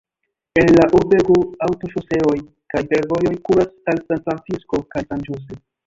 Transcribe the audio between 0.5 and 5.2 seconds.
El la urbego aŭtoŝoseoj kaj fervojoj kuras al San Francisco kaj